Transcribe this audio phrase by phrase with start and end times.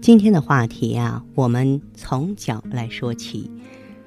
[0.00, 3.50] 今天的话题啊，我们从脚来说起。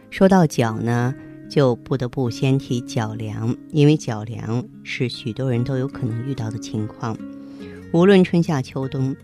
[0.10, 1.14] 说到脚呢，
[1.48, 7.16] 就不得不先提脚凉，因为脚凉是许多人都有可能遇到的情况。
[7.94, 9.16] 无论春夏秋冬，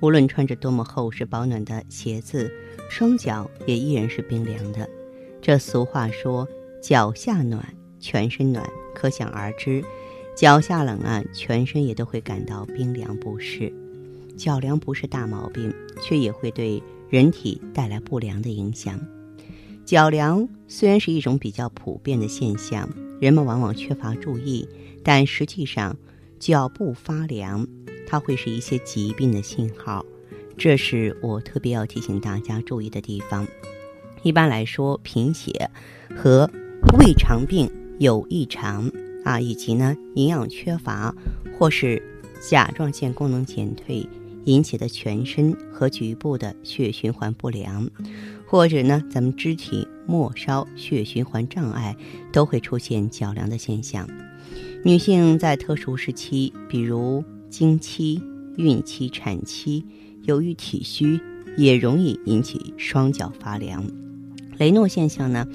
[0.00, 2.52] 无论穿着多么厚实保暖的鞋子。
[2.90, 4.86] 双脚也依然是冰凉的，
[5.40, 6.46] 这俗话说
[6.82, 7.64] “脚下暖，
[7.98, 9.82] 全身暖”，可想而知，
[10.36, 13.72] 脚下冷啊，全身也都会感到冰凉不适。
[14.40, 18.98] 脚凉不是大毛病，却也会对人体带来不良的影响。
[19.84, 22.88] 脚凉虽然是一种比较普遍的现象，
[23.20, 24.66] 人们往往缺乏注意，
[25.04, 25.94] 但实际上，
[26.38, 27.68] 脚部发凉，
[28.08, 30.06] 它会是一些疾病的信号。
[30.56, 33.46] 这是我特别要提醒大家注意的地方。
[34.22, 35.70] 一般来说，贫血
[36.16, 36.50] 和
[36.98, 38.90] 胃肠病有异常
[39.22, 41.14] 啊，以及呢营养缺乏
[41.58, 42.02] 或是
[42.40, 44.08] 甲状腺功能减退
[44.50, 47.88] 引起的全身和局部的血循环不良，
[48.46, 51.96] 或者呢咱们肢体末梢血循环障碍，
[52.32, 54.08] 都会出现脚凉的现象。
[54.84, 58.20] 女性在特殊时期，比如经期、
[58.56, 59.84] 孕期、产期。
[60.24, 61.18] 由于体虚，
[61.56, 63.82] 也容易引起双脚发凉。
[64.58, 65.46] 雷诺现象呢，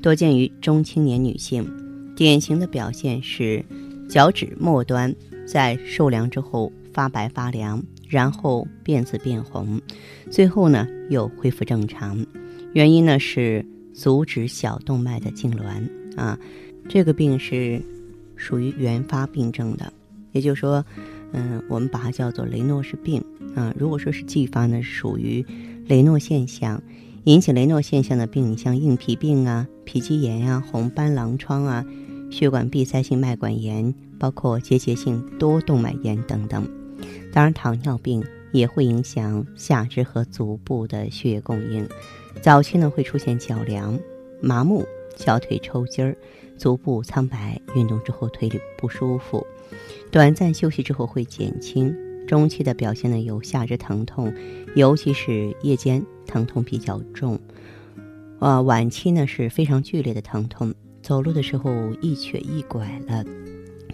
[0.00, 1.68] 多见于中青年女性，
[2.14, 3.64] 典型的表现是
[4.08, 5.12] 脚趾末端
[5.44, 9.80] 在受凉之后发白发凉，然后变紫变红，
[10.30, 12.24] 最后呢又恢复正常。
[12.74, 13.64] 原因呢是
[13.94, 16.38] 阻止小动脉的痉挛啊，
[16.88, 17.82] 这个病是
[18.36, 19.90] 属于原发病症的，
[20.32, 20.84] 也就是说。
[21.34, 23.24] 嗯，我们把它叫做雷诺氏病
[23.54, 23.74] 啊。
[23.78, 25.42] 如果说是继发呢，属于
[25.86, 26.82] 雷诺现象
[27.24, 31.82] 引起雷诺现象的病，像硬皮病啊、皮肌炎呀、红斑狼疮啊、
[32.30, 36.68] 血管闭塞性脉管炎，包括结节性多动脉炎等等。
[37.32, 38.22] 当然，糖尿病
[38.52, 41.88] 也会影响下肢和足部的血液供应。
[42.40, 43.98] 早期呢会出现脚凉、
[44.40, 44.84] 麻木、
[45.16, 46.16] 小腿抽筋儿、
[46.56, 49.46] 足部苍白，运动之后腿里不舒服。
[50.10, 51.94] 短暂休息之后会减轻，
[52.26, 54.32] 中期的表现呢有下肢疼痛，
[54.74, 57.38] 尤其是夜间疼痛比较重，
[58.38, 63.24] 啊，晚期呢是非常剧烈的疼痛，走路的时候一瘸一拐了，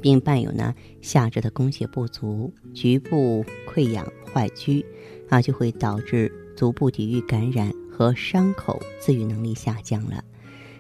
[0.01, 4.85] 并伴有呢下肢的供血不足，局部溃疡坏疽，
[5.29, 10.25] 啊，就会导致足部抵御感染和伤口自愈能力下降了。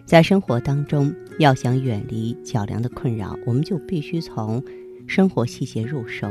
[0.05, 4.63] 在生活当中，要想远离脚凉的困扰，我们就必须从
[5.07, 6.31] 生活细节入手，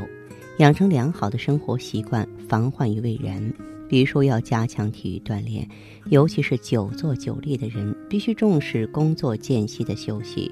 [0.58, 3.54] 养成良好的生活习惯，防患于未然。
[3.88, 5.66] 比如说，要加强体育锻炼，
[6.10, 10.52] 尤其是久坐久立的人，必须重视工作间隙的休息，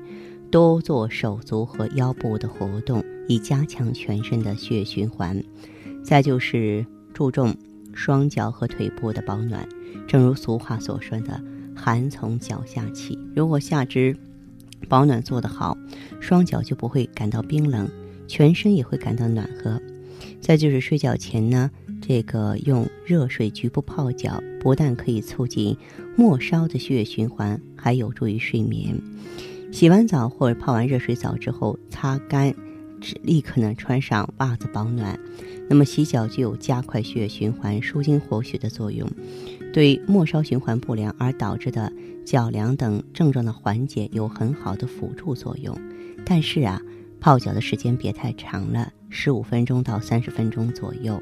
[0.56, 5.44] 多做手足和腰部的活动，以加强全身的血液循环。
[6.02, 7.54] 再就是注重
[7.94, 9.68] 双脚和腿部的保暖，
[10.08, 11.44] 正如俗话所说的。
[11.76, 14.16] 寒从脚下起，如果下肢
[14.88, 15.78] 保暖做得好，
[16.22, 17.90] 双脚就不会感到冰冷，
[18.26, 19.82] 全身也会感到暖和。
[20.40, 21.70] 再就是睡觉前呢，
[22.02, 25.76] 这个用热水局部泡脚，不但可以促进
[26.16, 28.98] 末梢的血液循环，还有助于睡眠。
[29.76, 32.56] 洗完澡或者泡完热水澡之后，擦干，
[33.22, 35.20] 立刻呢穿上袜子保暖。
[35.70, 39.06] 那么洗脚具有加快血液循环、舒筋活血的作用。
[39.74, 41.92] 对末梢循环不良而导致的
[42.26, 45.78] 脚凉等症状的缓解有很好的辅助作用，
[46.26, 46.82] 但是啊，
[47.20, 51.22] 泡脚的时间别太长了，十五分钟到三十分钟左右。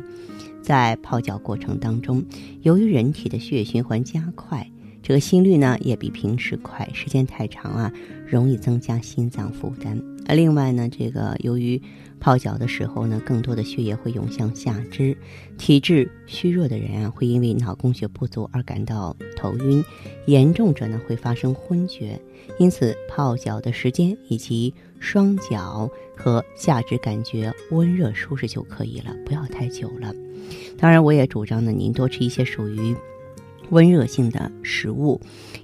[0.62, 2.24] 在泡脚过程当中，
[2.62, 4.70] 由于人体的血液循环加快，
[5.04, 7.94] 这个心率呢也比平时快，时间太长啊，
[8.26, 10.02] 容易增加心脏负担。
[10.26, 11.80] 而另外呢，这个由于
[12.18, 15.18] 泡脚的时候呢，更多的血液会涌向下肢，
[15.58, 19.84] 体质虚弱的人啊，会因为脑供血不足而感到头晕，
[20.26, 22.18] 严重者呢会发生昏厥。
[22.58, 30.16] 因此，泡脚的时间以及双脚和下肢感觉温热舒适就可以了，不要太久了。
[30.78, 32.96] 当然，我也主张呢，您多吃一些属于
[33.69, 35.19] 温热性的食物，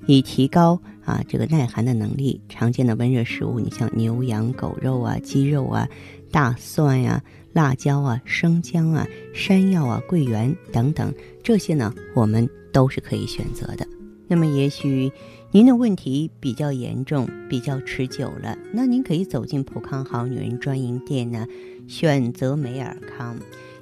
[0.07, 2.39] 以提高啊这个耐寒的能力。
[2.49, 5.87] 常见的温热食物，你像牛羊狗肉啊、鸡肉啊、
[6.31, 7.23] 大蒜呀、
[7.53, 11.13] 辣椒啊、生姜啊、山药啊、桂圆等等，
[11.43, 13.87] 这些呢，我们都是可以选择的。
[14.27, 15.11] 那么，也许
[15.51, 21.47] 您的问题比较严重、比较持久了，那您可以走进普康好女人专营店呢，
[21.87, 23.35] 选择美尔康。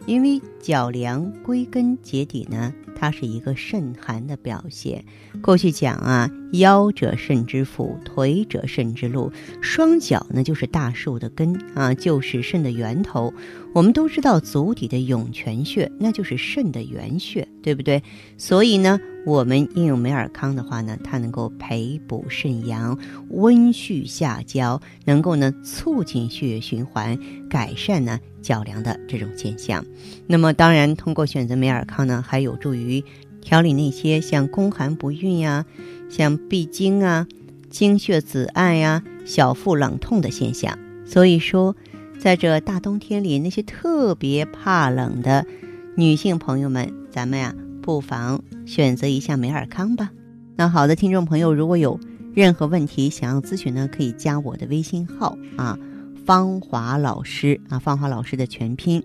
[0.07, 5.03] 因为脚凉归根结底呢，它是一个肾寒的表现。
[5.41, 9.31] 过去讲啊，腰者肾之府，腿者肾之路，
[9.61, 13.33] 双脚呢就是大树的根啊，就是肾的源头。
[13.77, 18.01] 我们都知道足底的涌泉穴，那就是肾的原穴，对不对？
[18.35, 22.97] 所以呢，我们应用美尔康的话呢，它能够培补肾阳，
[23.29, 28.19] 温煦下焦，能够呢促进血液循环，改善呢。
[28.41, 29.85] 脚凉的这种现象，
[30.25, 33.03] 那么当然通过选择美尔康呢，还有助于
[33.41, 35.65] 调理那些像宫寒不孕呀、
[36.09, 37.27] 像闭经啊、
[37.69, 40.79] 经血紫暗呀、小腹冷痛的现象。
[41.05, 41.75] 所以说，
[42.19, 45.45] 在这大冬天里，那些特别怕冷的
[45.95, 50.09] 女性朋友们，咱们呀不妨选择一下美尔康吧。
[50.55, 51.99] 那好的，听众朋友，如果有
[52.33, 55.77] 任何问题想要咨询呢，可以加我的微信号啊。
[56.25, 59.01] 芳华老师啊，芳华老师的全拼，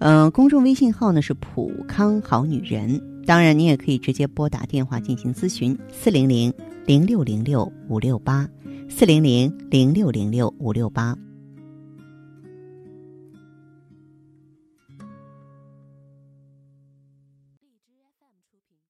[0.00, 3.00] 嗯，公众微信号呢是普康好女人。
[3.24, 6.52] 当然，你也可以直接拨打电话进行咨询，四零零
[6.84, 8.46] 零六零六五六八，
[8.88, 11.16] 四零零零六零六五六八。